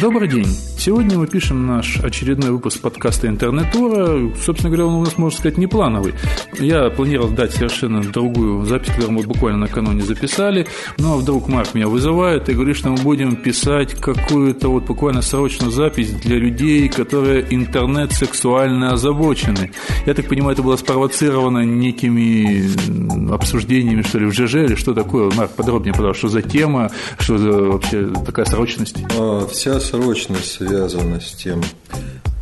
[0.00, 0.46] Добрый день.
[0.78, 4.32] Сегодня мы пишем наш очередной выпуск подкаста «Интернет-тура».
[4.40, 6.14] Собственно говоря, он у нас, можно сказать, не плановый.
[6.60, 11.88] Я планировал дать совершенно другую запись, которую мы буквально накануне записали, но вдруг Марк меня
[11.88, 17.44] вызывает и говорит, что мы будем писать какую-то вот буквально срочную запись для людей, которые
[17.50, 19.72] интернет сексуально озабочены.
[20.06, 25.28] Я так понимаю, это было спровоцировано некими обсуждениями, что ли, в ЖЖ или что такое?
[25.32, 28.96] Марк, подробнее, пожалуйста, что за тема, что за вообще такая срочность?
[29.18, 31.62] А, вся срочность связана с тем,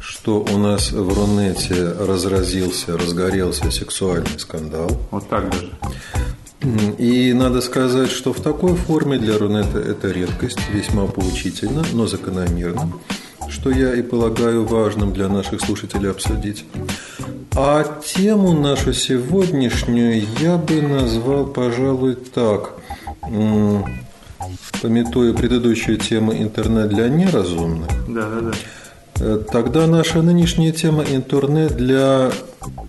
[0.01, 4.91] что у нас в Рунете разразился, разгорелся сексуальный скандал.
[5.13, 5.71] Вот так даже.
[6.99, 12.93] И надо сказать, что в такой форме для Рунета это редкость, весьма поучительно, но закономерно,
[13.49, 16.65] что я и полагаю важным для наших слушателей обсудить.
[17.55, 22.73] А тему нашу сегодняшнюю я бы назвал, пожалуй, так.
[24.83, 28.53] Пометуя предыдущую тему «Интернет для неразумных», да, да, да.
[29.19, 32.31] Э, тогда наша нынешняя тема интернет для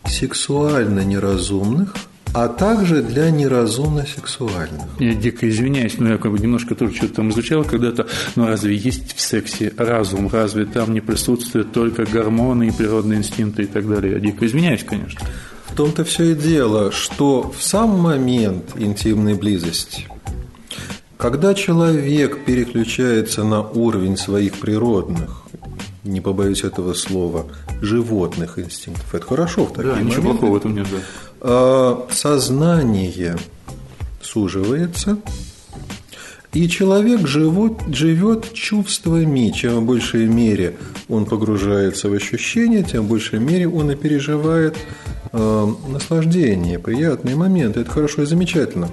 [0.05, 1.95] сексуально неразумных,
[2.33, 4.85] а также для неразумно сексуальных.
[4.99, 8.75] Я дико извиняюсь, но я как бы немножко тоже что-то там изучал когда-то, но разве
[8.75, 10.29] есть в сексе разум?
[10.31, 14.13] Разве там не присутствуют только гормоны и природные инстинкты и так далее?
[14.13, 15.21] Я дико извиняюсь, конечно.
[15.67, 20.07] В том-то все и дело, что в сам момент интимной близости
[21.17, 25.43] когда человек переключается на уровень своих природных,
[26.03, 27.47] не побоюсь этого слова,
[27.81, 30.17] животных инстинктов, это хорошо в такие да, моменты.
[30.17, 30.97] ничего плохого в этом нет, да.
[31.41, 33.37] А, сознание
[34.21, 35.17] суживается,
[36.53, 39.49] и человек живет, живет чувствами.
[39.49, 40.77] Чем в большей мере
[41.09, 44.75] он погружается в ощущения, тем в большей мере он и переживает
[45.33, 47.81] э, наслаждение, приятные моменты.
[47.81, 48.89] Это хорошо и замечательно.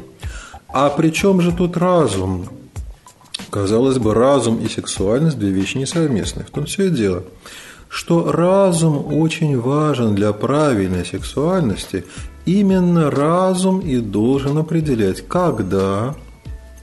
[0.75, 2.49] А при чем же тут разум?
[3.51, 6.45] Казалось бы, разум и сексуальность– две вещи несовместные.
[6.47, 7.23] В том все и дело,
[7.89, 12.05] что разум очень важен для правильной сексуальности.
[12.45, 16.17] Именно разум и должен определять, когда,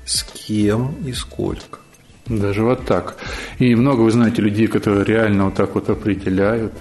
[0.06, 1.80] с кем и сколько.
[2.28, 3.18] Даже вот так.
[3.60, 6.72] И много вы знаете людей, которые реально вот так вот определяют.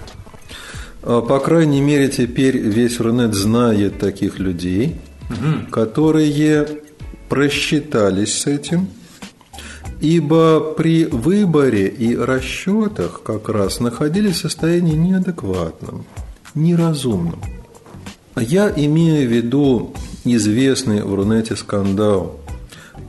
[1.03, 4.95] А, по крайней мере, теперь весь Рунет знает таких людей,
[5.29, 5.69] угу.
[5.69, 6.29] которые
[7.31, 8.89] просчитались с этим,
[10.01, 16.03] ибо при выборе и расчетах как раз находились в состоянии неадекватном,
[16.55, 17.41] неразумном.
[18.35, 19.93] Я имею в виду
[20.25, 22.37] известный в Рунете скандал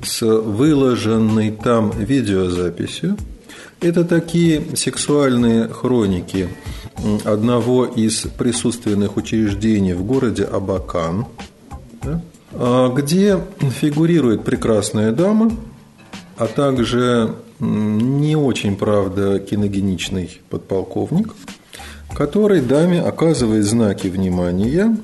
[0.05, 3.17] с выложенной там видеозаписью.
[3.81, 6.49] Это такие сексуальные хроники
[7.25, 11.27] одного из присутственных учреждений в городе Абакан,
[12.05, 12.23] да,
[12.55, 15.51] где фигурирует прекрасная дама,
[16.37, 21.35] а также не очень, правда, киногеничный подполковник,
[22.15, 24.97] который даме оказывает знаки внимания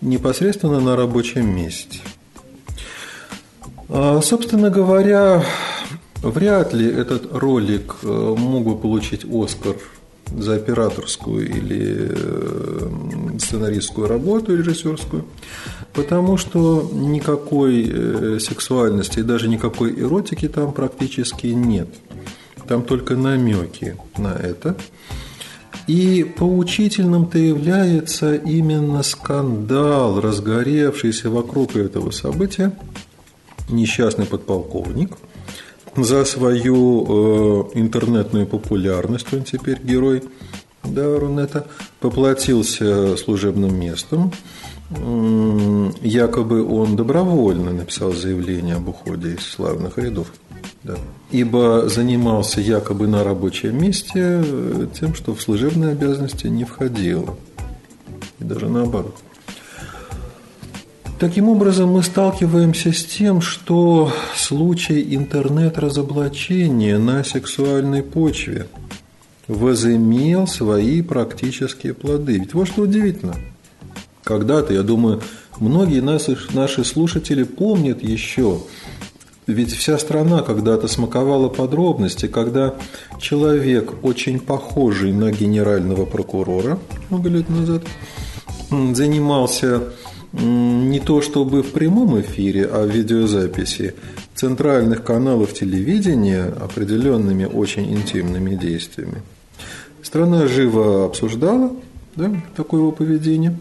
[0.00, 2.00] непосредственно на рабочем месте.
[3.88, 5.42] А, собственно говоря,
[6.16, 9.76] вряд ли этот ролик э, мог бы получить Оскар
[10.36, 15.24] за операторскую или э, сценаристскую работу, режиссерскую,
[15.92, 21.88] потому что никакой э, сексуальности и даже никакой эротики там практически нет.
[22.66, 24.76] Там только намеки на это.
[25.86, 32.72] И поучительным-то является именно скандал, разгоревшийся вокруг этого события.
[33.70, 35.12] Несчастный подполковник–
[36.04, 37.04] за свою
[37.74, 40.22] э, интернетную популярность, он теперь герой
[40.84, 41.66] да, Рунета,
[42.00, 44.32] поплатился служебным местом.
[46.00, 50.32] Якобы он добровольно написал заявление об уходе из славных рядов.
[50.82, 50.96] Да.
[51.30, 57.36] Ибо занимался якобы на рабочем месте э, тем, что в служебные обязанности не входило.
[58.38, 59.14] И даже наоборот.
[61.18, 68.68] Таким образом, мы сталкиваемся с тем, что случай интернет-разоблачения на сексуальной почве
[69.48, 72.38] возымел свои практические плоды.
[72.38, 73.34] Ведь вот что удивительно.
[74.22, 75.20] Когда-то, я думаю,
[75.58, 78.60] многие наши, наши слушатели помнят еще,
[79.48, 82.76] ведь вся страна когда-то смаковала подробности, когда
[83.20, 86.78] человек, очень похожий на генерального прокурора
[87.10, 87.82] много лет назад,
[88.70, 89.82] занимался
[90.32, 93.94] не то чтобы в прямом эфире, а в видеозаписи
[94.34, 99.22] центральных каналов телевидения определенными очень интимными действиями.
[100.02, 101.72] Страна живо обсуждала
[102.14, 103.58] да, такое его поведение,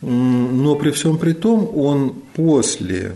[0.00, 3.14] но при всем при том он после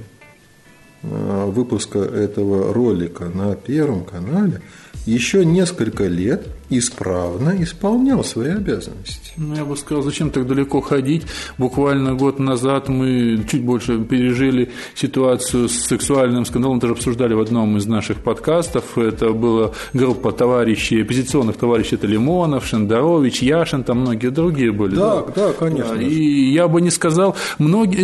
[1.03, 4.63] э, выпуска этого ролика на Первом канале
[5.05, 9.33] еще несколько лет исправно исполнял свои обязанности.
[9.37, 11.23] Ну, я бы сказал, зачем так далеко ходить?
[11.57, 17.77] Буквально год назад мы чуть больше пережили ситуацию с сексуальным скандалом, тоже обсуждали в одном
[17.77, 18.99] из наших подкастов.
[18.99, 24.95] Это была группа товарищей, оппозиционных товарищей, это Лимонов, Шендерович, Яшин, там многие другие были.
[24.95, 25.95] Да, да, да конечно.
[25.95, 27.99] И я бы не сказал, многие...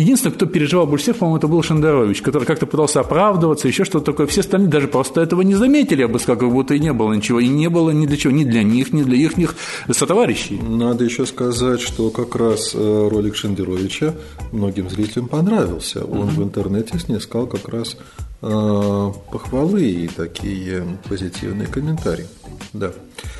[0.00, 4.06] Единственное, кто переживал больше всех, по-моему, это был Шендерович, который как-то пытался оправдываться, еще что-то
[4.06, 4.26] такое.
[4.26, 7.12] Все остальные даже просто этого не заметили, я бы сказал, как будто и не было
[7.12, 7.40] ничего.
[7.40, 9.54] И не было ни для чего, ни для них, ни для их них
[9.90, 10.58] сотоварищей.
[10.60, 14.14] Надо еще сказать, что как раз э, ролик Шендеровича
[14.52, 16.04] многим зрителям понравился.
[16.04, 16.30] Он угу.
[16.30, 17.96] в интернете снискал как раз
[18.42, 22.26] э, похвалы и такие позитивные комментарии.
[22.72, 22.92] Да.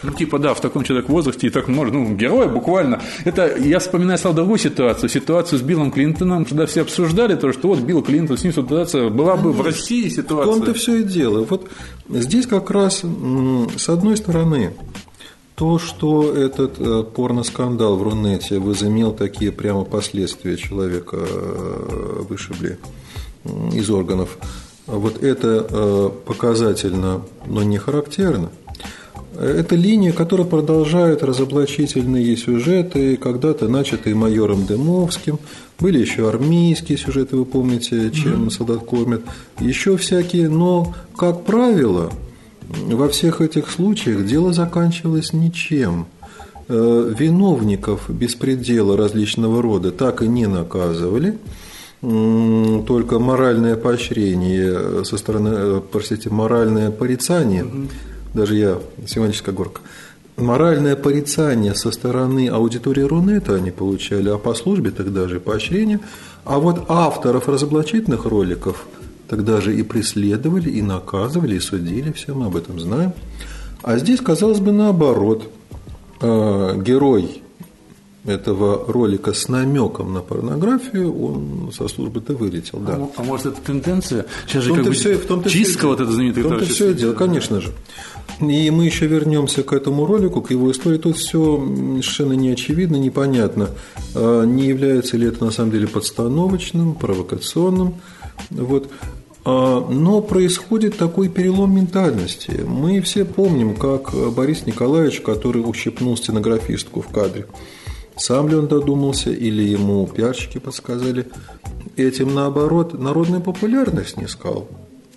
[0.02, 3.00] Ну, типа, да, в таком человек возрасте и так можно, ну, герой буквально.
[3.24, 7.68] Это, я вспоминаю стал другую ситуацию, ситуацию с Биллом Клинтоном, когда все обсуждали то, что
[7.68, 10.52] вот Билл Клинтон, с ним ситуация, была бы в России ситуация.
[10.52, 11.44] В том-то все и дело.
[11.44, 11.68] Вот
[12.08, 13.02] здесь как раз,
[13.76, 14.72] с одной стороны,
[15.54, 22.78] то, что этот э, порноскандал в Рунете возымел такие прямо последствия человека э, вышибли
[23.74, 24.38] из органов,
[24.86, 28.50] вот это э, показательно, но не характерно.
[29.40, 35.38] Это линия, которая продолжает разоблачительные сюжеты, когда-то начатые майором Дымовским.
[35.78, 38.50] Были еще армейские сюжеты, вы помните, чем mm-hmm.
[38.50, 39.22] солдат кормят.
[39.58, 42.12] Еще всякие, но, как правило,
[42.68, 46.06] во всех этих случаях дело заканчивалось ничем.
[46.68, 51.38] Э, виновников беспредела различного рода так и не наказывали,
[52.02, 57.64] только моральное поощрение со стороны, э, простите, моральное порицание–
[58.34, 59.80] даже я, семантическая горка,
[60.36, 66.00] моральное порицание со стороны аудитории Рунета они получали, а по службе тогда же поощрение.
[66.44, 68.86] А вот авторов разоблачительных роликов
[69.28, 73.12] тогда же и преследовали, и наказывали, и судили, все мы об этом знаем.
[73.82, 75.48] А здесь, казалось бы, наоборот.
[76.20, 77.42] Э, герой
[78.24, 82.94] этого ролика с намеком на порнографию, он со службы-то вылетел, да.
[82.96, 84.26] А, а может, это тенденция?
[84.46, 86.44] Сейчас же как бы все, в том чистка все, вот эта знаменитая.
[86.44, 87.72] В том-то все дело, конечно же.
[88.40, 90.98] И мы еще вернемся к этому ролику, к его истории.
[90.98, 93.70] Тут все совершенно не очевидно, непонятно.
[94.14, 97.96] А не является ли это на самом деле подстановочным, провокационным.
[98.50, 98.90] Вот.
[99.44, 102.64] А, но происходит такой перелом ментальности.
[102.66, 107.46] Мы все помним, как Борис Николаевич, который ущипнул стенографистку в кадре,
[108.20, 111.26] сам ли он додумался или ему пиарщики подсказали,
[111.96, 114.68] этим наоборот народную популярность не сказал.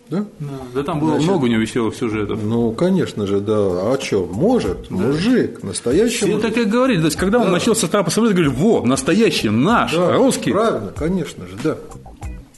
[0.10, 0.26] Да?
[0.40, 2.40] Да, да там было Значит, много у него веселых сюжетов.
[2.44, 3.56] Ну, конечно же, да.
[3.56, 4.96] А что, может, да.
[4.96, 7.00] мужик, настоящий Все так и говорили.
[7.00, 7.46] То есть, когда да.
[7.46, 10.52] он начал с этапа Свердловска, говорили, во, настоящий, наш, да, русский.
[10.52, 11.78] Правильно, конечно же, да.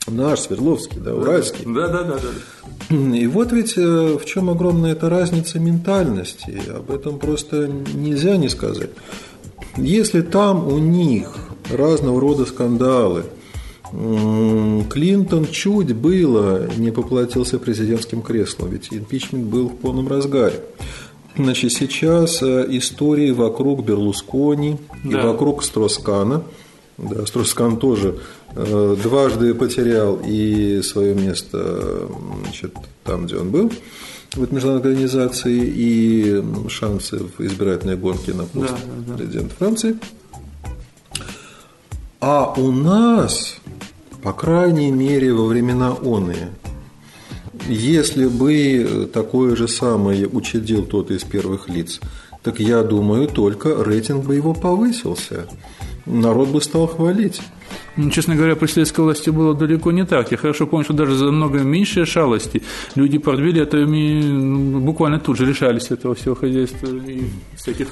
[0.08, 1.66] Наш, Свердловский, да, уральский.
[1.66, 2.96] Да, да, да, да.
[3.18, 6.62] И вот ведь э, в чем огромная эта разница ментальности.
[6.70, 8.92] Об этом просто нельзя не сказать.
[9.78, 11.36] Если там у них
[11.70, 13.26] разного рода скандалы,
[13.92, 20.60] Клинтон чуть было не поплатился президентским креслом, ведь импичмент был в полном разгаре.
[21.38, 25.22] Значит, сейчас э, истории вокруг Берлускони да.
[25.22, 26.44] и вокруг Строскана.
[26.98, 28.20] Да, Строскан тоже
[28.56, 32.08] э, дважды потерял и свое место
[32.44, 33.72] значит, там, где он был
[34.36, 39.18] в этой международной организации, и шансы в избирательной гонке на пост да, да, да.
[39.18, 39.98] президента Франции.
[42.20, 43.60] А у нас
[44.26, 46.50] по крайней мере, во времена оные.
[47.70, 52.00] Если бы такое же самое учредил тот из первых лиц,
[52.42, 55.46] так я думаю, только рейтинг бы его повысился.
[56.08, 57.40] Народ бы стал хвалить.
[57.98, 60.32] Ну, честно говоря, при советской власти было далеко не так.
[60.32, 62.62] Я хорошо помню, что даже за много меньшие шалости
[62.96, 67.24] люди портвели это ну, буквально тут же решались этого всего хозяйства и
[67.56, 67.88] всяких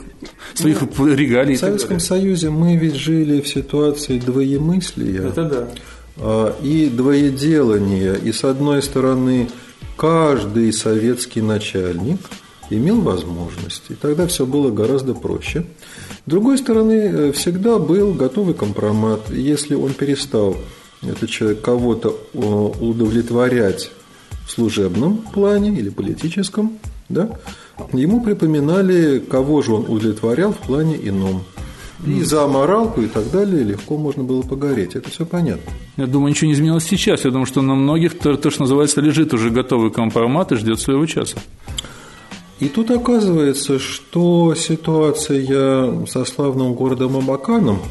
[0.53, 1.55] своих ну, регалий.
[1.55, 5.27] В Советском Союзе мы ведь жили в ситуации двоемыслия.
[5.29, 5.67] Это да.
[6.17, 8.17] А, и двоеделание.
[8.21, 9.47] И с одной стороны,
[9.95, 12.19] каждый советский начальник
[12.69, 15.65] имел возможность, и тогда все было гораздо проще.
[16.25, 19.29] С другой стороны, э, всегда был готовый компромат.
[19.29, 20.55] Если он перестал,
[21.01, 23.91] этот человек, кого-то э, удовлетворять
[24.45, 26.79] в служебном плане или политическом,
[27.09, 27.37] да,
[27.91, 31.43] ему припоминали, кого же он удовлетворял в плане ином.
[32.05, 34.95] И за аморалку и так далее легко можно было погореть.
[34.95, 35.71] Это все понятно.
[35.95, 37.23] Я думаю, ничего не изменилось сейчас.
[37.23, 40.81] Я думаю, что на многих то, то что называется, лежит уже готовый компромат и ждет
[40.81, 41.37] своего часа.
[42.63, 47.81] И тут оказывается, что ситуация со славным городом Абаканом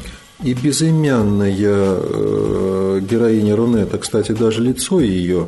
[0.43, 5.47] и безымянная э, героиня Рунета, кстати, даже лицо ее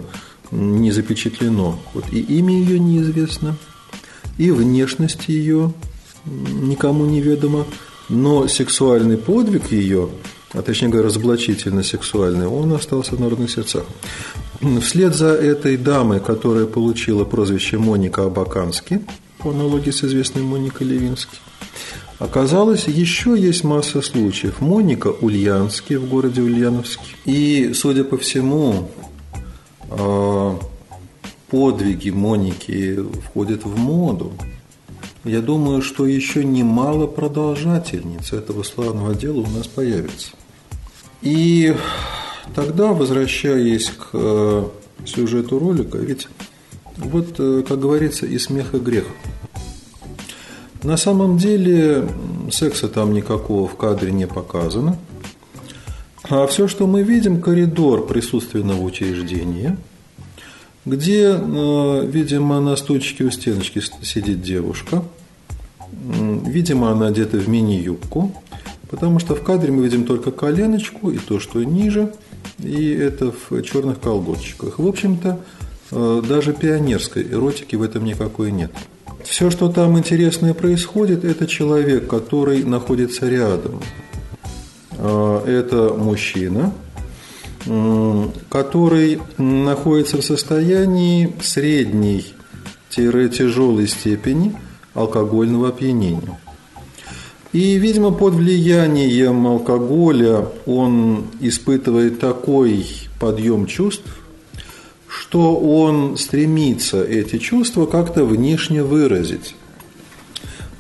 [0.52, 3.56] не запечатлено, вот и имя ее неизвестно,
[4.38, 5.74] и внешность ее
[6.26, 7.66] никому неведома,
[8.10, 10.10] но сексуальный подвиг ее,
[10.54, 13.84] а точнее говоря, разоблачительно сексуальный, он остался в народных сердцах.
[14.82, 19.02] Вслед за этой дамой, которая получила прозвище Моника Абакански,
[19.40, 21.38] по аналогии с известной Моникой Левински,
[22.18, 24.62] Оказалось, еще есть масса случаев.
[24.62, 27.04] Моника Ульянский в городе Ульяновске.
[27.26, 28.90] И, судя по всему,
[29.90, 30.58] а,
[31.50, 34.32] подвиги Моники входят в моду.
[35.26, 40.34] Я думаю, что еще немало продолжательниц этого славного дела у нас появится.
[41.24, 41.76] И
[42.54, 44.66] тогда, возвращаясь к э,
[45.04, 46.28] сюжету ролика, ведь
[46.98, 49.06] вот, э, как говорится, и смех, и грех.
[50.84, 52.08] На самом деле
[52.52, 55.00] секса там никакого в кадре не показано.
[56.30, 59.78] А все, что мы видим, коридор присутственного учреждения,
[60.86, 65.04] где, э, видимо, на стульчике у стеночки сидит девушка.
[65.92, 68.32] Видимо, она одета в мини-юбку,
[68.90, 72.14] потому что в кадре мы видим только коленочку и то, что ниже,
[72.60, 74.78] и это в черных колготчиках.
[74.78, 75.40] В общем-то,
[75.92, 78.72] э, даже пионерской эротики в этом никакой нет.
[79.24, 83.82] Все, что там интересное происходит, это человек, который находится рядом.
[84.92, 86.74] Э, это мужчина,
[88.50, 94.56] который находится в состоянии средней-тяжелой степени
[94.94, 96.38] алкогольного опьянения.
[97.54, 102.86] И, видимо, под влиянием алкоголя он испытывает такой
[103.20, 104.22] подъем чувств,
[105.08, 109.56] что он стремится эти чувства как-то внешне выразить.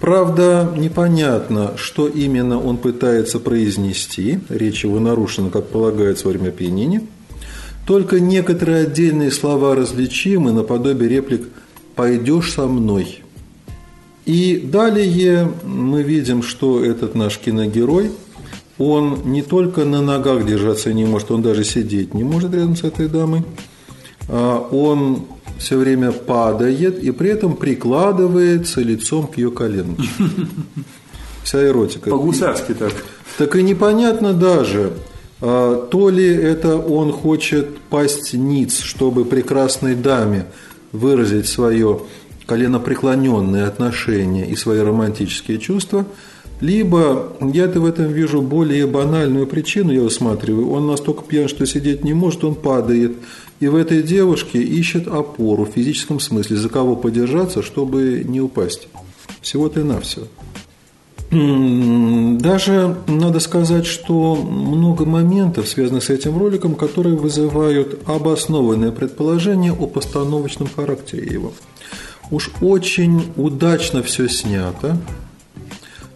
[0.05, 7.01] Правда, непонятно, что именно он пытается произнести, речь его нарушена, как полагается во время опьянения.
[7.87, 11.49] Только некоторые отдельные слова различимы, наподобие реплик
[11.95, 13.23] «пойдешь со мной»,
[14.27, 18.11] и далее мы видим, что этот наш киногерой,
[18.77, 22.83] он не только на ногах держаться не может, он даже сидеть не может рядом с
[22.83, 23.43] этой дамой.
[24.29, 25.25] А он
[25.57, 29.95] все время падает и при этом прикладывается лицом к ее колену.
[31.43, 32.09] Вся эротика.
[32.09, 32.91] По-гусарски так.
[33.37, 34.93] Так и непонятно даже,
[35.41, 40.47] а, то ли это он хочет пасть ниц, чтобы прекрасной даме
[40.91, 42.01] выразить свое
[42.45, 46.05] коленопреклоненные отношения и свои романтические чувства,
[46.61, 52.03] либо я-то в этом вижу более банальную причину, я усматриваю, он настолько пьян, что сидеть
[52.03, 53.17] не может, он падает,
[53.59, 58.87] и в этой девушке ищет опору в физическом смысле, за кого подержаться, чтобы не упасть.
[59.41, 60.27] Всего-то и навсего.
[61.31, 69.87] Даже надо сказать, что много моментов, связанных с этим роликом, которые вызывают обоснованное предположение о
[69.87, 71.51] постановочном характере его.
[72.31, 74.97] Уж очень удачно все снято.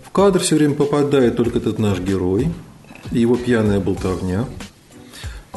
[0.03, 2.49] В кадр все время попадает только этот наш герой
[3.11, 4.45] и его пьяная болтовня.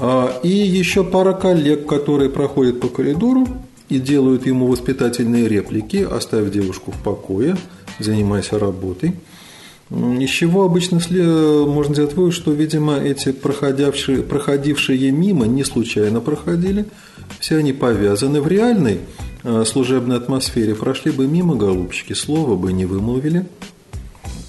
[0.04, 3.46] А, и еще пара коллег, которые проходят по коридору
[3.88, 7.56] и делают ему воспитательные реплики, оставив девушку в покое,
[7.98, 9.14] занимайся работой.
[9.90, 11.00] Из чего обычно
[11.66, 16.86] можно сделать вывод, что, видимо, эти проходившие, проходившие мимо не случайно проходили,
[17.38, 19.00] все они повязаны в реальной
[19.44, 20.76] Э, служебной атмосфере.
[20.76, 23.46] Прошли бы мимо голубчики, слова бы не вымолвили,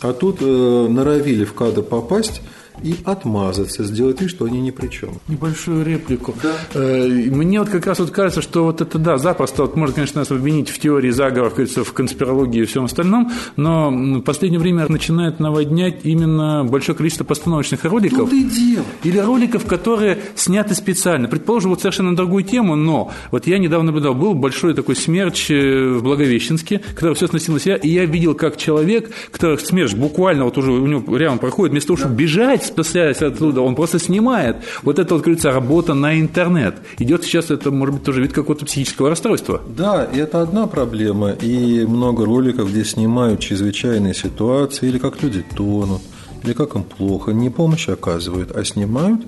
[0.01, 2.41] а тут э, норовили в кадр попасть–
[2.81, 5.19] и отмазаться, сделать вид, что они ни при чем.
[5.27, 6.33] Небольшую реплику.
[6.41, 6.53] Да.
[6.73, 10.21] Э, мне вот как раз вот кажется, что вот это, да, запросто, вот можно, конечно,
[10.21, 15.39] нас обвинить в теории заговоров, в конспирологии и всем остальном, но в последнее время начинает
[15.39, 18.29] наводнять именно большое количество постановочных роликов.
[18.29, 18.85] Тут и дело.
[19.03, 21.27] Или роликов, которые сняты специально.
[21.27, 25.93] Предположим, вот совершенно другую тему, но вот я недавно наблюдал, был большой такой смерч э,
[25.93, 30.45] в Благовещенске, который все сносил на себя, и я видел, как человек, который смерч буквально
[30.45, 34.57] вот уже у него рядом проходит, вместо того, чтобы бежать, спасаясь оттуда, он просто снимает.
[34.83, 36.75] Вот это, вот, говорится, работа на интернет.
[36.99, 39.61] Идет сейчас это, может быть, тоже вид какого-то психического расстройства.
[39.67, 41.31] Да, и это одна проблема.
[41.31, 46.01] И много роликов, где снимают чрезвычайные ситуации, или как люди тонут,
[46.43, 49.21] или как им плохо, не помощь оказывают, а снимают,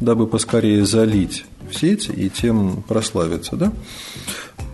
[0.00, 3.72] дабы поскорее залить в сеть и тем прославиться, да?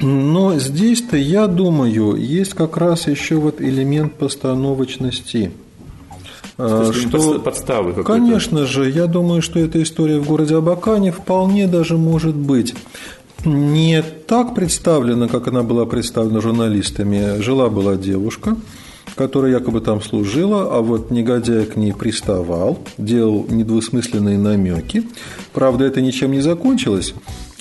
[0.00, 5.52] Но здесь-то, я думаю, есть как раз еще вот элемент постановочности–
[6.56, 8.04] что, подставы.
[8.04, 12.74] Конечно же, я думаю, что эта история в городе Абакане вполне даже может быть
[13.44, 17.40] не так представлена, как она была представлена журналистами.
[17.40, 18.56] Жила-была девушка,
[19.16, 25.04] которая якобы там служила, а вот негодяй к ней приставал, делал недвусмысленные намеки.
[25.52, 27.14] Правда, это ничем не закончилось.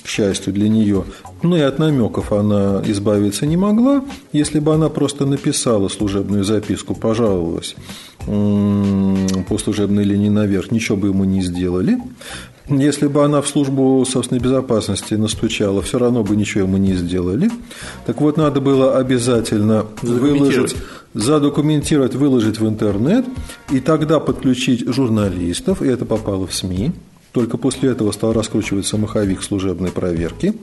[0.04, 1.04] К счастью для нее,
[1.42, 4.04] ну и от намеков она избавиться не могла.
[4.32, 7.74] Если бы она просто написала служебную записку, пожаловалась
[8.26, 11.98] по служебной линии наверх, ничего бы ему не сделали.
[12.68, 17.50] Если бы она в службу собственной безопасности настучала, все равно бы ничего ему не сделали.
[18.06, 20.74] Так вот, надо было обязательно выложить,
[21.12, 23.26] задокументировать, выложить в интернет,
[23.70, 26.92] и тогда подключить журналистов, и это попало в СМИ.
[27.34, 30.54] Только после этого стал раскручиваться маховик служебной проверки.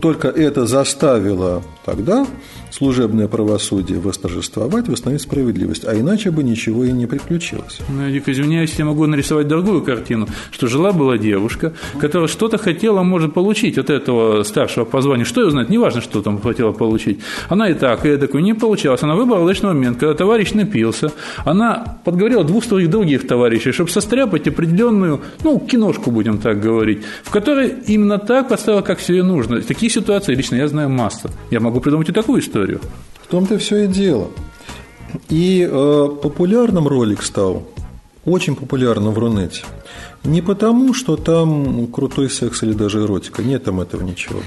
[0.00, 2.26] Только это заставило тогда
[2.70, 7.80] служебное правосудие восторжествовать, восстановить справедливость, а иначе бы ничего и не приключилось.
[7.90, 13.02] Ну, я дико извиняюсь, я могу нарисовать другую картину, что жила-была девушка, которая что-то хотела,
[13.02, 15.00] может, получить от этого старшего по.
[15.00, 17.18] Что ее знает, неважно, что там хотела получить.
[17.48, 19.02] Она и так, и такой не получалось.
[19.02, 21.10] Она выбрала удачный момент, когда товарищ напился.
[21.44, 25.58] Она подговорила двух своих других товарищей, чтобы состряпать определенную, ну,
[25.90, 29.60] киношку, будем так говорить, в которой именно так поставила, как себе нужно.
[29.62, 31.30] Такие ситуации лично я знаю масса.
[31.50, 32.80] Я могу придумать и такую историю.
[33.22, 34.28] В том-то все и дело.
[35.28, 37.62] И э, популярным ролик стал,
[38.24, 39.64] очень популярным в Рунете.
[40.24, 44.40] Не потому, что там крутой секс или даже эротика, нет там этого ничего.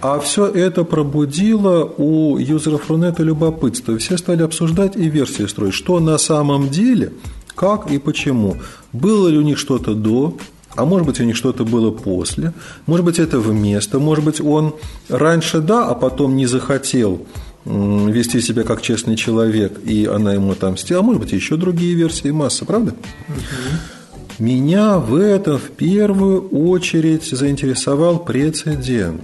[0.00, 3.92] А все это пробудило у юзеров Рунета любопытство.
[3.92, 7.12] И все стали обсуждать и версии строить, что на самом деле,
[7.54, 8.56] как и почему.
[8.92, 10.36] Было ли у них что-то до,
[10.76, 12.52] а может быть, у них что-то было после,
[12.86, 14.74] может быть, это вместо, может быть, он
[15.08, 17.26] раньше да, а потом не захотел
[17.64, 21.00] вести себя как честный человек, и она ему отомстила.
[21.00, 22.94] А может быть, еще другие версии, масса, правда?
[23.28, 24.44] Угу.
[24.44, 29.22] Меня в этом в первую очередь заинтересовал прецедент.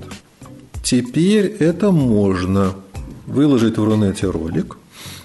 [0.82, 2.74] Теперь это можно
[3.26, 4.78] выложить в Рунете ролик,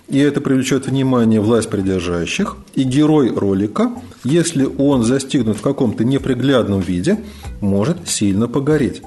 [0.08, 3.91] и это привлечет внимание власть придержащих, и герой ролика,
[4.24, 7.20] если он застигнут в каком-то неприглядном виде,
[7.62, 9.02] может сильно погореть.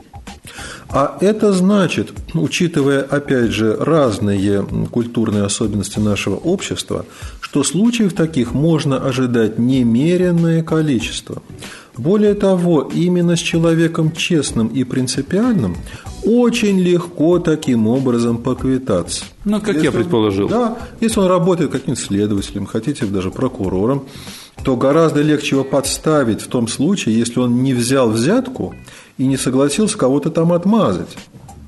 [0.89, 7.07] А это значит, учитывая, опять же, разные культурные особенности нашего общества,
[7.41, 11.43] что случаев таких можно ожидать немеренное количество.
[11.97, 15.77] Более того, именно с человеком честным и принципиальным
[16.25, 19.25] очень легко таким образом поквитаться.
[19.45, 20.47] Ну, как если я предположил.
[20.47, 24.05] Он, да, если он работает каким-то следователем, хотите даже прокурором,
[24.65, 28.75] то гораздо легче его подставить в том случае, если он не взял взятку
[29.21, 31.15] и не согласился кого-то там отмазать.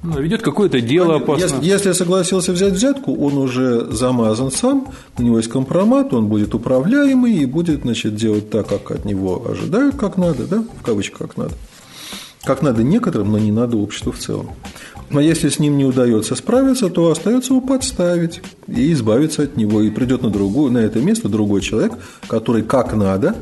[0.03, 1.61] Ну, ведет какое-то дело опасное.
[1.61, 4.89] Если, если согласился взять взятку, он уже замазан сам,
[5.19, 9.45] у него есть компромат, он будет управляемый и будет значит, делать так, как от него
[9.47, 11.53] ожидают, как надо, да, в кавычках, как надо.
[12.43, 14.49] Как надо некоторым, но не надо обществу в целом.
[15.11, 19.83] Но если с ним не удается справиться, то остается его подставить и избавиться от него.
[19.83, 21.93] И придет на, другую, на это место другой человек,
[22.29, 23.37] который как надо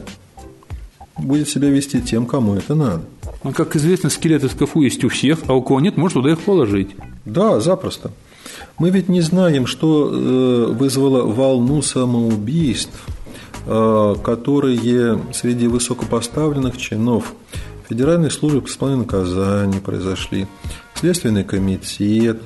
[1.16, 3.02] будет себя вести тем, кому это надо.
[3.42, 6.30] Ну, как известно, скелеты в шкафу есть у всех, а у кого нет, может туда
[6.30, 6.90] их положить.
[7.24, 8.10] Да, запросто.
[8.78, 13.06] Мы ведь не знаем, что э, вызвало волну самоубийств,
[13.66, 17.32] э, которые среди высокопоставленных чинов
[17.88, 20.46] Федеральной службы по исполнению наказаний произошли,
[20.94, 22.40] Следственный комитет,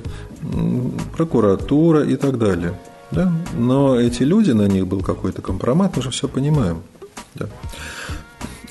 [1.15, 2.79] прокуратура и так далее.
[3.11, 3.31] Да?
[3.57, 6.81] Но эти люди, на них был какой-то компромат, мы же все понимаем.
[7.35, 7.47] Да.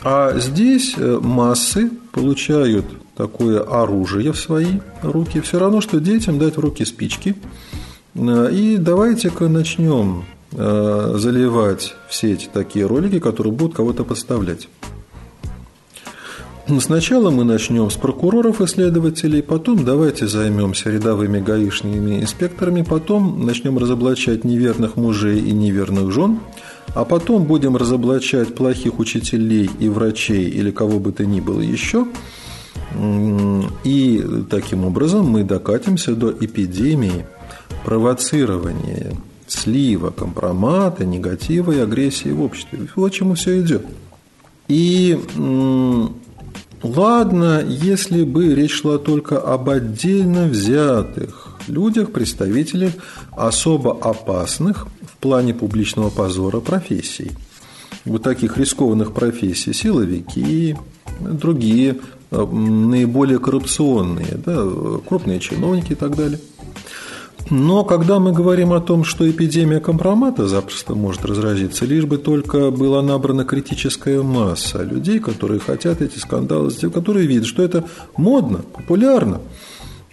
[0.04, 2.84] А здесь э, массы получают
[3.16, 5.40] такое оружие в свои руки.
[5.40, 7.34] Все равно, что детям дать в руки спички.
[8.14, 14.68] Э, и давайте-ка начнем э, заливать все эти такие ролики, которые будут кого-то подставлять.
[16.80, 23.76] Сначала мы начнем с прокуроров и следователей, потом давайте займемся рядовыми гаишными инспекторами, потом начнем
[23.76, 26.40] разоблачать неверных мужей и неверных жен,
[26.94, 32.07] а потом будем разоблачать плохих учителей и врачей или кого бы то ни было еще.
[33.85, 37.27] И таким образом мы докатимся до эпидемии
[37.85, 39.12] провоцирования,
[39.47, 42.88] слива, компромата, негатива и агрессии в обществе.
[42.94, 43.85] Вот чему все идет.
[44.68, 45.18] И
[46.83, 52.92] ладно, если бы речь шла только об отдельно взятых людях, представителях
[53.33, 54.87] особо опасных
[55.24, 57.30] плане публичного позора профессий.
[58.04, 60.76] Вот таких рискованных профессий– силовики,
[61.18, 61.96] другие
[62.30, 64.62] э, наиболее коррупционные, да,
[65.08, 66.38] крупные чиновники и так далее.
[67.48, 72.70] Но когда мы говорим о том, что эпидемия компромата запросто может разразиться, лишь бы только
[72.70, 77.84] была набрана критическая масса людей, которые хотят эти скандалы которые видят, что это
[78.18, 79.40] модно, популярно–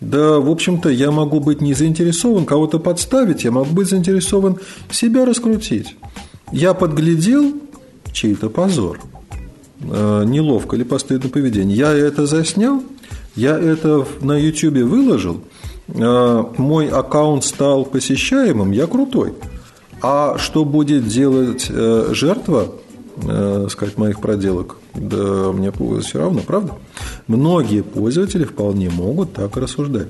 [0.01, 4.57] да, в общем-то, я могу быть не заинтересован кого-то подставить, я могу быть заинтересован
[4.89, 5.95] себя раскрутить.
[6.51, 7.53] Я подглядел
[8.11, 8.99] чей-то позор,
[9.79, 11.77] э, неловко или постыдное поведение.
[11.77, 12.83] Я это заснял,
[13.35, 15.41] Я это на YouTube выложил,
[15.87, 19.33] а, мой аккаунт стал посещаемым, я крутой.
[20.01, 22.73] А что будет делать э, жертва,
[23.23, 26.73] э, сказать, моих проделок, да мне все равно, правда?
[27.27, 30.07] Многие пользователи вполне могут так рассуждать.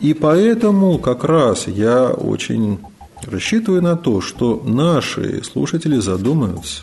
[0.00, 2.78] И поэтому как раз я очень
[3.22, 6.82] рассчитываю на то, что наши слушатели задумаются,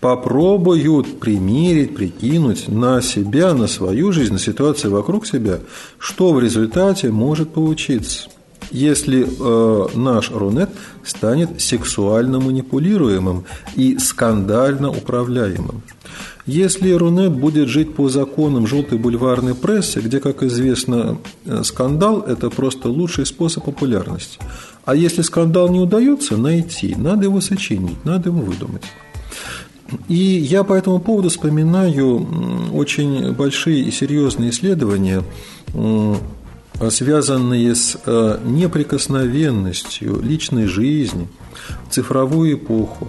[0.00, 5.60] попробуют примерить, прикинуть на себя, на свою жизнь, на ситуацию вокруг себя,
[5.98, 8.28] что в результате может получиться
[8.70, 10.70] если э, наш Рунет
[11.04, 15.82] станет сексуально манипулируемым и скандально управляемым.
[16.46, 22.50] Если Рунет будет жить по законам желтой бульварной прессы, где, как известно, э, скандал– это
[22.50, 24.38] просто лучший способ популярности.
[24.84, 28.84] А если скандал не удается найти, надо его сочинить, надо его выдумать.
[30.08, 32.26] И я по этому поводу вспоминаю
[32.72, 35.22] очень большие и серьезные исследования
[36.90, 41.28] связанные с э, неприкосновенностью личной жизни
[41.90, 43.08] цифровую эпоху.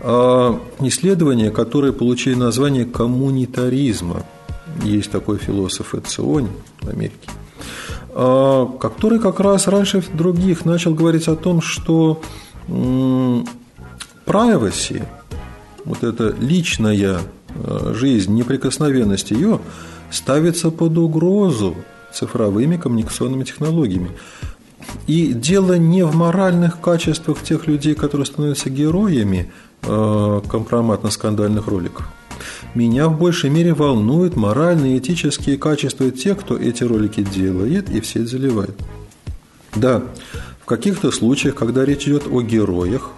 [0.00, 4.24] А исследования, которые получили название коммунитаризма.
[4.84, 6.50] Есть такой философ Эциони
[6.82, 7.30] в Америке
[8.16, 12.22] который как раз раньше других начал говорить о том, что
[14.26, 15.06] privacy,
[15.84, 17.20] вот эта личная
[17.54, 19.60] э, жизнь, неприкосновенность ее
[20.10, 21.76] ставится под угрозу
[22.16, 24.10] цифровыми коммуникационными технологиями.
[25.06, 29.52] И дело не в моральных качествах тех людей, которые становятся героями
[29.82, 32.08] э, компроматно-скандальных роликов.
[32.74, 38.00] Меня в большей мере волнуют моральные и этические качества тех, кто эти ролики делает и
[38.00, 38.76] все заливает.
[39.74, 40.02] Да,
[40.60, 43.10] в каких-то случаях, когда речь идет о героях,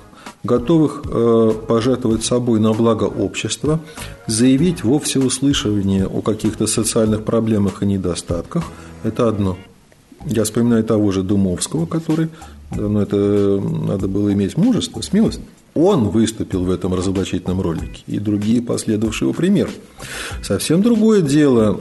[0.44, 3.80] готовых э, пожертвовать собой на благо общества,
[4.26, 8.64] заявить во всеуслышание о каких-то социальных проблемах и недостатках–
[9.04, 9.56] это одно.
[10.26, 12.28] Я вспоминаю того же Думовского, который,
[12.70, 15.40] да, ну это надо было иметь мужество, смелость.
[15.74, 19.70] Он выступил в этом разоблачительном ролике, и другие последовавшие его пример.
[20.42, 21.80] Совсем другое дело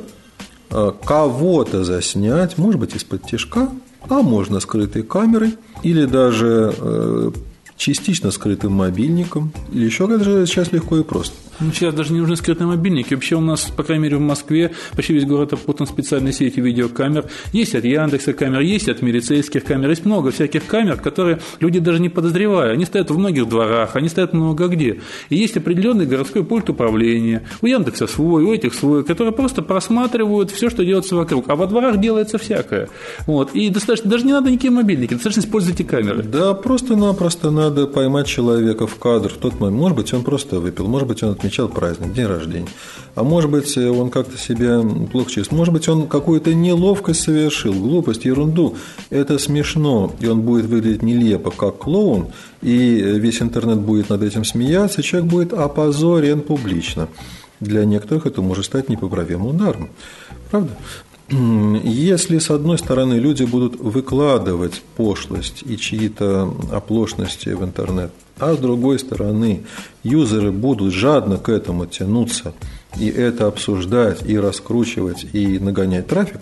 [0.69, 3.69] э, кого-то заснять, может быть, из-под тяжка,
[4.08, 7.32] а можно скрытой камерой, или даже э,
[7.75, 11.36] частично скрытым мобильником, или еще как-то сейчас легко и просто.
[11.60, 13.15] Ну, сейчас даже не нужны скрытные мобильники.
[13.15, 17.26] Вообще у нас, по крайней мере, в Москве почти весь город опутан специальной сетью видеокамер.
[17.52, 22.00] Есть от Яндекса камер, есть от милицейских камер, есть много всяких камер, которые люди даже
[22.00, 22.74] не подозревая.
[22.74, 25.00] Они стоят в многих дворах, они стоят много где.
[25.30, 27.48] И есть определенный городской пульт управления.
[27.62, 31.50] У Яндекса свой, у этих свой, которые просто просматривают все, что делается вокруг.
[31.50, 32.88] А во дворах делается всякое.
[33.26, 33.56] Вот.
[33.56, 36.22] И достаточно, даже не надо никакие мобильники, достаточно использовать эти камеры.
[36.22, 39.82] Да, просто-напросто надо поймать человека в кадр в тот момент.
[39.82, 42.68] Может быть, он просто выпил, может быть, он отметил отмечал праздник, день рождения.
[43.16, 44.82] А может быть, он как-то себя
[45.12, 45.52] плохо чувствует.
[45.52, 48.76] Может быть, он какую-то неловкость совершил, глупость, ерунду.
[49.10, 52.28] Это смешно, и он будет выглядеть нелепо, как клоун,
[52.62, 57.08] и весь интернет будет над этим смеяться, человек будет опозорен публично.
[57.60, 59.90] Для некоторых это может стать непоправимым ударом.
[60.52, 60.78] Правда?
[61.30, 68.58] Если, с одной стороны, люди будут выкладывать пошлость и чьи-то оплошности в интернет, а с
[68.58, 69.63] другой стороны,
[70.04, 72.54] юзеры будут жадно к этому тянуться
[73.00, 76.41] и это обсуждать, и раскручивать, и нагонять трафик,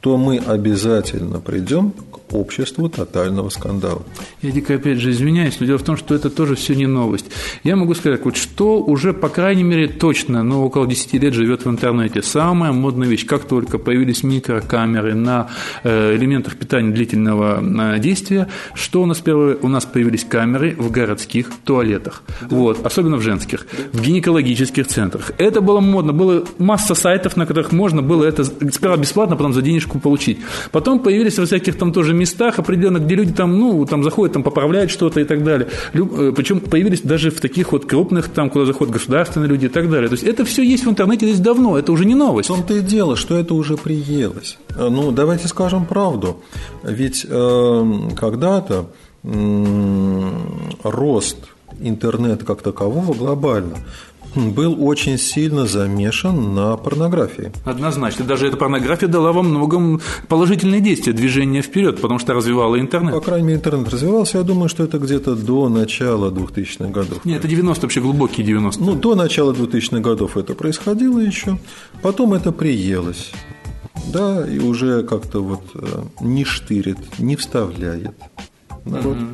[0.00, 4.02] то мы обязательно придем к обществу тотального скандала.
[4.40, 7.26] Я дико опять же извиняюсь, но дело в том, что это тоже все не новость.
[7.64, 11.64] Я могу сказать, вот что уже, по крайней мере, точно, но около 10 лет живет
[11.64, 12.22] в интернете.
[12.22, 15.48] Самая модная вещь, как только появились микрокамеры на
[15.84, 17.62] э, элементах питания длительного
[17.96, 19.56] э, действия, что у нас первое?
[19.62, 22.56] У нас появились камеры в городских туалетах, да.
[22.56, 23.98] вот, особенно в женских, да.
[23.98, 25.32] в гинекологических центрах.
[25.38, 29.62] Это было модно, было масса сайтов, на которых можно было это сперва бесплатно, потом за
[29.62, 30.38] денежку получить.
[30.70, 34.42] Потом появились во всяких там тоже местах определенных, где люди там, ну, там заходят, там
[34.42, 35.68] поправляют что-то и так далее.
[35.94, 39.90] Э, Причем появились даже в таких вот крупных, там, куда заходят государственные люди и так
[39.90, 40.08] далее.
[40.08, 42.48] То есть это все есть в интернете здесь давно, это уже не новость.
[42.48, 44.58] В том-то и дело, что это уже приелось.
[44.70, 46.42] Э, ну, давайте скажем правду.
[46.82, 47.84] Ведь э,
[48.16, 48.86] когда-то
[49.24, 50.30] э,
[50.84, 51.38] рост
[51.80, 53.76] интернета как такового глобально
[54.34, 57.52] был очень сильно замешан на порнографии.
[57.64, 58.24] Однозначно.
[58.24, 63.14] Даже эта порнография дала во многом положительные действия, движение вперед, потому что развивала интернет.
[63.14, 64.38] По крайней мере, интернет развивался.
[64.38, 67.24] Я думаю, что это где-то до начала 2000-х годов.
[67.24, 71.58] Нет, это 90 вообще глубокие 90 Ну, до начала 2000-х годов это происходило еще.
[72.02, 73.32] Потом это приелось.
[74.12, 78.12] Да, и уже как-то вот э, не штырит, не вставляет
[78.84, 79.16] народ.
[79.16, 79.26] Угу.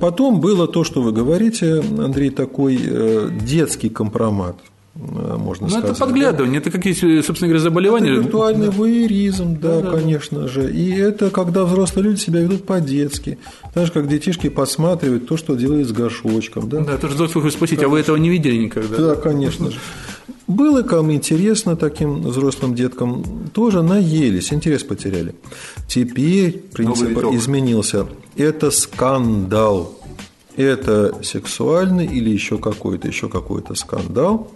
[0.00, 4.56] Потом было то, что вы говорите, Андрей, такой э, детский компромат.
[4.94, 5.90] Э, можно Но ну, сказать.
[5.90, 8.12] это подглядывание, это какие, собственно говоря, заболевания.
[8.12, 10.48] Это виртуальный воеризм, да, да, конечно да.
[10.48, 10.72] же.
[10.72, 13.38] И это когда взрослые люди себя ведут по-детски.
[13.74, 16.68] Так же, как детишки подсматривают то, что делает с горшочком.
[16.68, 18.96] Да, да тоже взрослых спросить, а вы этого не видели никогда?
[18.96, 19.78] Да, конечно же.
[20.46, 25.34] Было кому интересно таким взрослым деткам, тоже наелись, интерес потеряли.
[25.88, 28.06] Теперь принцип изменился.
[28.36, 29.98] Это скандал.
[30.56, 34.50] Это сексуальный или еще какой-то, еще какой-то скандал.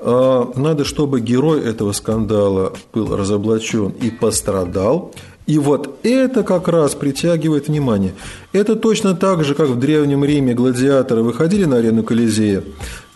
[0.00, 5.14] А, надо, чтобы герой этого скандала был разоблачен и пострадал.
[5.46, 8.14] И вот это как раз притягивает внимание.
[8.52, 12.64] Это точно так же, как в Древнем Риме гладиаторы выходили на арену Колизея.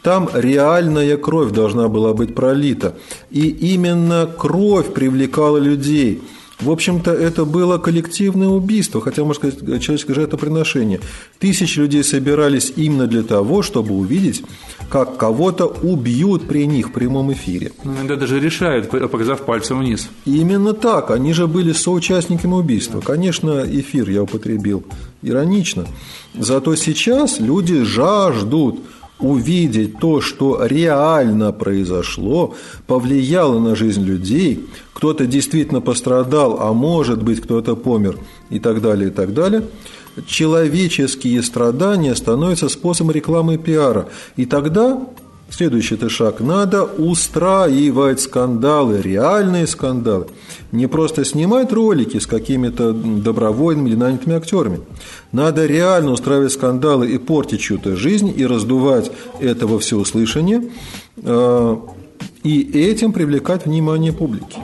[0.02, 2.94] Там реальная кровь должна была быть пролита.
[3.30, 6.22] И именно кровь привлекала людей–
[6.60, 11.00] в общем-то, это было коллективное убийство, хотя, можно сказать, человеческое жертвоприношение.
[11.38, 14.42] Тысячи людей собирались именно для того, чтобы увидеть,
[14.90, 17.70] как кого-то убьют при них в прямом эфире.
[17.84, 20.08] Ну, иногда даже решают, показав пальцем вниз.
[20.24, 21.12] Именно так.
[21.12, 23.00] Они же были соучастниками убийства.
[23.00, 24.82] Конечно, эфир я употребил
[25.22, 25.86] иронично.
[26.34, 28.80] Зато сейчас люди жаждут–
[29.18, 32.54] увидеть то, что реально произошло,
[32.86, 38.18] повлияло на жизнь людей, кто-то действительно пострадал, а может быть кто-то помер
[38.50, 39.64] и так далее, и так далее,
[40.26, 44.08] человеческие страдания становятся способом рекламы и пиара.
[44.36, 45.00] И тогда
[45.50, 46.40] Следующий это шаг.
[46.40, 50.26] Надо устраивать скандалы, реальные скандалы.
[50.72, 54.80] Не просто снимать ролики с какими-то добровольными или нанятыми актерами.
[55.32, 60.70] Надо реально устраивать скандалы и портить чью-то жизнь, и раздувать это во всеуслышание,
[61.16, 61.76] э,
[62.44, 64.58] и этим привлекать внимание публики.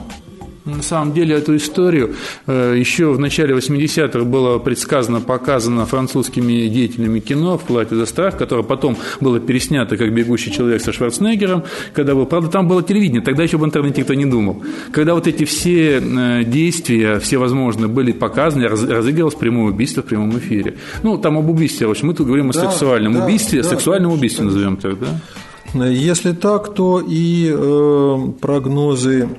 [0.65, 2.15] На самом деле эту историю
[2.47, 8.35] э, еще в начале 80-х было предсказано, показано французскими деятелями кино в «Плате за страх»,
[8.35, 13.21] которое потом было переснято как «Бегущий человек» со Шварценеггером, когда был, правда, там было телевидение,
[13.21, 14.63] тогда еще об интернете никто не думал.
[14.91, 20.35] Когда вот эти все э, действия, все возможные, были показаны, разыгрывалось прямое убийство в прямом
[20.39, 20.77] эфире.
[21.03, 23.69] Ну, там об убийстве, в общем, мы тут говорим да, о сексуальном да, убийстве, да,
[23.69, 25.87] сексуальном да, убийстве назовем так, да?
[25.87, 29.29] Если так, то и э, прогнозы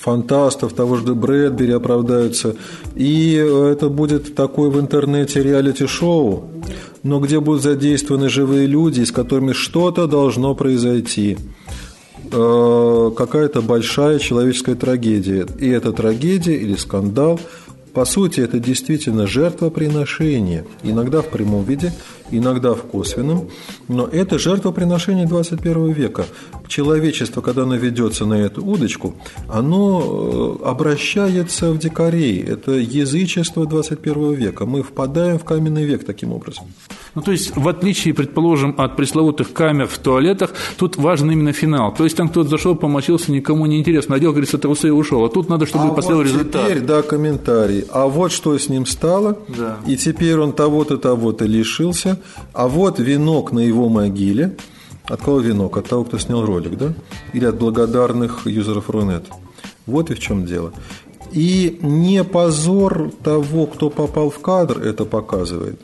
[0.00, 2.56] фантастов, того же Брэдбери оправдаются.
[2.96, 6.44] И это будет такой в интернете реалити-шоу,
[7.02, 11.36] но где будут задействованы живые люди, с которыми что-то должно произойти
[12.32, 15.46] э, какая-то большая человеческая трагедия.
[15.58, 17.40] И эта трагедия или скандал,
[17.92, 21.92] по сути, это действительно жертвоприношение, иногда в прямом виде,
[22.30, 23.48] иногда в косвенном,
[23.88, 26.26] но это жертвоприношение 21 века.
[26.68, 29.14] Человечество, когда оно ведется на эту удочку,
[29.48, 32.42] оно э, обращается в дикарей.
[32.42, 34.66] Это язычество 21 века.
[34.66, 36.66] Мы впадаем в каменный век таким образом.
[37.14, 41.92] Ну, то есть, в отличие, предположим, от пресловутых камер в туалетах, тут важен именно финал.
[41.92, 45.24] То есть, там кто-то зашел, помочился, никому не интересно, надел, говорится, трусы и ушел.
[45.24, 46.66] А тут надо, чтобы а последовал вот результат.
[46.68, 47.84] теперь, да, комментарий.
[47.90, 49.78] А вот что с ним стало, да.
[49.86, 52.19] и теперь он того-то, того-то лишился,
[52.52, 54.56] а вот венок на его могиле.
[55.04, 55.76] От кого венок?
[55.76, 56.94] От того, кто снял ролик, да?
[57.32, 59.24] Или от благодарных юзеров Рунет.
[59.86, 60.72] Вот и в чем дело.
[61.32, 65.80] И не позор того, кто попал в кадр, это показывает,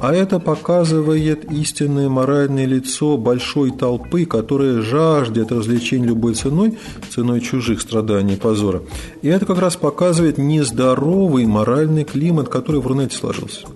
[0.00, 6.78] а это показывает истинное моральное лицо большой толпы, которая жаждет развлечений любой ценой,
[7.10, 8.82] ценой чужих страданий и позора.
[9.22, 13.66] И это как раз показывает нездоровый моральный климат, который в Рунете сложился.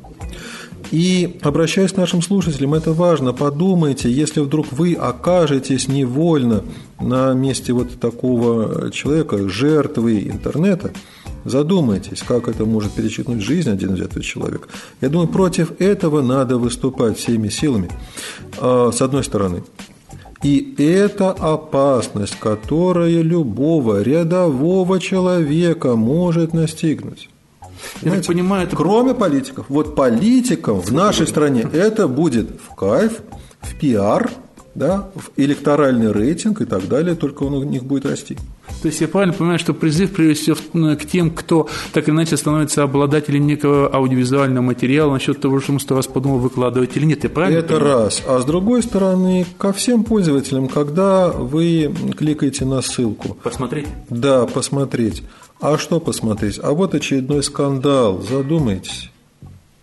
[0.90, 6.64] И обращаясь к нашим слушателям, это важно, подумайте, если вдруг вы окажетесь невольно
[7.01, 10.92] на месте вот такого человека, жертвы интернета,
[11.44, 14.68] задумайтесь, как это может перечеркнуть жизнь один взятый человек.
[15.01, 17.90] Я думаю, против этого надо выступать всеми силами,
[18.59, 19.62] а, с одной стороны.
[20.42, 27.29] И это опасность, которая любого рядового человека может настигнуть.
[28.03, 28.77] Я так понимаю, это...
[28.77, 29.67] Кроме политиков.
[29.69, 33.21] Вот политикам в нашей стране это будет в кайф,
[33.61, 34.31] в пиар,
[34.75, 38.37] да, в электоральный рейтинг и так далее, только он у них будет расти.
[38.81, 42.37] То есть я правильно понимаю, что призыв прежде всего к тем, кто так или иначе
[42.37, 47.25] становится обладателем некого аудиовизуального материала насчет того, что он сто раз подумал, выкладывать или нет.
[47.25, 48.05] Я правильно Это понимаю?
[48.05, 48.23] раз.
[48.29, 53.37] А с другой стороны, ко всем пользователям, когда вы кликаете на ссылку.
[53.43, 53.88] Посмотреть?
[54.11, 55.25] Да, посмотреть.
[55.61, 56.61] А что посмотреть?
[56.62, 59.11] А вот очередной скандал, задумайтесь.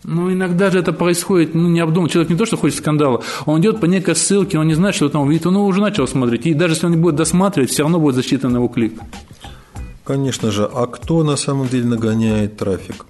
[0.04, 2.10] Ну, иногда же это происходит ну, необдуманно.
[2.10, 5.10] Человек не то, что хочет скандала, он идет по некой ссылке, он не знает, что
[5.10, 6.46] там увидит, он уже начал смотреть.
[6.46, 9.00] И даже если он не будет досматривать, все равно будет засчитан его клик.
[10.04, 10.70] Конечно же.
[10.72, 13.06] А кто на самом деле нагоняет трафик?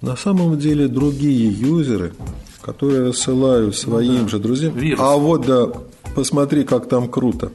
[0.00, 2.14] На самом деле другие юзеры,
[2.62, 4.28] которые рассылают своим ну, да.
[4.28, 4.74] же друзьям.
[4.74, 5.00] Вирус.
[5.02, 5.68] А вот да,
[6.14, 7.52] посмотри, как там круто.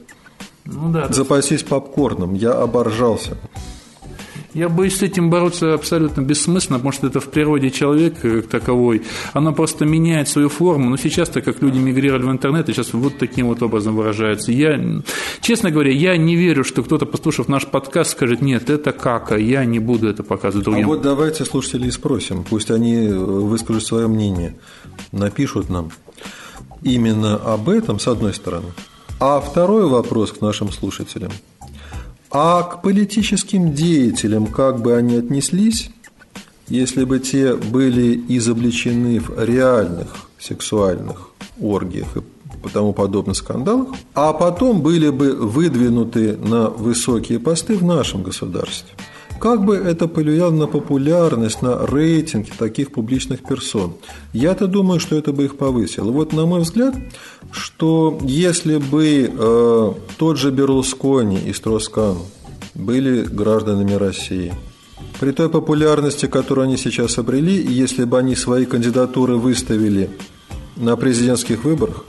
[0.66, 3.38] Ну, да, Запасись попкорном, я оборжался.
[4.54, 9.04] Я боюсь, с этим бороться абсолютно бессмысленно, потому что это в природе человека как таковой.
[9.34, 10.90] Оно просто меняет свою форму.
[10.90, 14.52] Но сейчас, так как люди мигрировали в интернет, и сейчас вот таким вот образом выражаются.
[14.52, 14.80] Я,
[15.42, 19.66] честно говоря, я не верю, что кто-то, послушав наш подкаст, скажет, нет, это кака, я
[19.66, 20.86] не буду это показывать другим.
[20.86, 24.56] А вот давайте слушателей спросим, пусть они выскажут свое мнение,
[25.12, 25.92] напишут нам
[26.82, 28.68] именно об этом, с одной стороны.
[29.20, 31.32] А второй вопрос к нашим слушателям–
[32.32, 35.90] а к политическим деятелям как бы они отнеслись,
[36.68, 44.82] если бы те были изобличены в реальных сексуальных оргиях и тому подобных скандалах, а потом
[44.82, 48.94] были бы выдвинуты на высокие посты в нашем государстве–
[49.40, 53.96] как бы это повлияло на популярность, на рейтинги таких публичных персон?
[54.34, 56.12] Я-то думаю, что это бы их повысило.
[56.12, 56.96] Вот на мой взгляд,
[57.52, 62.18] что если бы э, тот же Берлускони и Строскан
[62.76, 64.54] были гражданами России,
[65.20, 70.10] при той популярности, которую они сейчас обрели, если бы они свои кандидатуры выставили
[70.76, 72.06] на президентских выборах,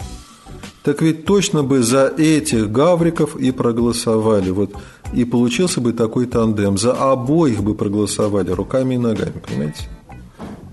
[0.82, 4.50] так ведь точно бы за этих гавриков и проголосовали.
[4.50, 4.72] Вот
[5.12, 6.78] и получился бы такой тандем.
[6.78, 9.88] За обоих бы проголосовали руками и ногами, понимаете?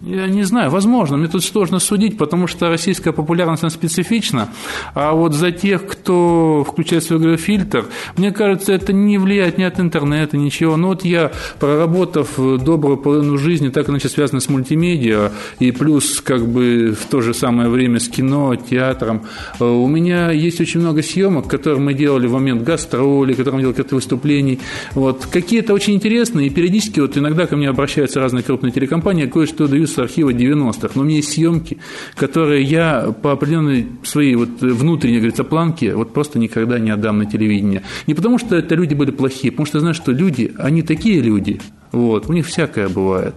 [0.08, 4.48] Я не знаю, возможно, мне тут сложно судить, потому что российская популярность она специфична,
[4.94, 9.82] а вот за тех, кто включает свой фильтр, мне кажется, это не влияет ни от
[9.82, 10.78] интернета, ничего.
[10.78, 16.48] Но вот я, проработав добрую половину жизни, так иначе связано с мультимедиа, и плюс как
[16.48, 19.24] бы в то же самое время с кино, театром,
[19.60, 23.62] э, у меня есть очень много съемок, которые мы делали в момент гастроли, которые мы
[23.62, 24.60] делали какие-то выступлений.
[24.94, 25.26] Вот.
[25.26, 29.97] Какие-то очень интересные, и периодически вот иногда ко мне обращаются разные крупные телекомпании, кое-что дают
[29.98, 31.80] с архива 90-х, но у меня есть съемки,
[32.16, 37.26] которые я по определенной своей вот внутренней, говорится, планке вот просто никогда не отдам на
[37.26, 37.82] телевидение.
[38.06, 41.20] Не потому, что это люди были плохие, потому что я знаю, что люди, они такие
[41.20, 41.60] люди,
[41.92, 43.34] вот, у них всякое бывает.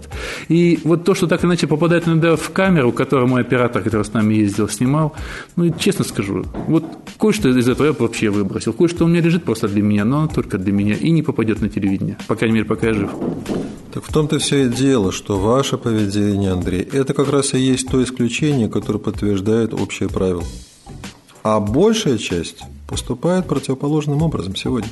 [0.49, 4.13] И вот то, что так иначе попадает иногда в камеру, которую мой оператор, который с
[4.13, 5.15] нами ездил, снимал,
[5.57, 6.85] ну, честно скажу, вот
[7.19, 8.75] кое-что из этого я вообще выбросил.
[8.75, 11.71] Кое-что у меня лежит просто для меня, но только для меня и не попадет на
[11.71, 13.11] телевидение, по крайней мере, пока я жив.
[13.93, 17.89] Так в том-то все и дело, что ваше поведение, Андрей, это как раз и есть
[17.89, 20.45] то исключение, которое подтверждает общее правило.
[21.43, 24.91] А большая часть поступает противоположным образом сегодня.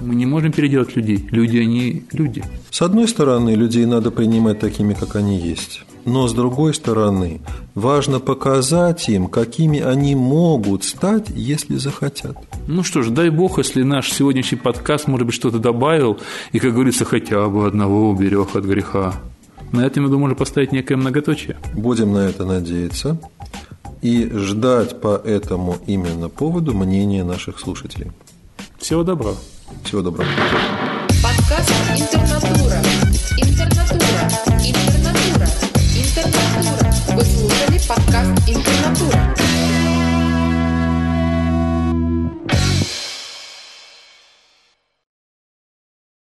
[0.00, 1.26] Мы не можем переделать людей.
[1.30, 2.44] Люди, они люди.
[2.70, 5.84] С одной стороны, людей надо принимать такими, как они есть.
[6.04, 7.40] Но с другой стороны,
[7.74, 12.36] важно показать им, какими они могут стать, если захотят.
[12.66, 16.18] Ну что ж, дай бог, если наш сегодняшний подкаст, может быть, что-то добавил,
[16.52, 19.14] и, как говорится, хотя бы одного уберег от греха.
[19.72, 21.56] На этом, я думаю, можно поставить некое многоточие.
[21.74, 23.18] Будем на это надеяться
[24.02, 28.12] и ждать по этому именно поводу мнения наших слушателей.
[28.78, 29.36] Всего доброго.
[29.84, 30.28] Всего доброго.
[31.22, 32.76] Подкаст «Интернатура».
[33.38, 34.28] Интернатура.
[34.62, 35.46] Интернатура.
[35.94, 36.92] Интернатура.
[37.14, 39.53] Вы слушали подкаст «Интернатура».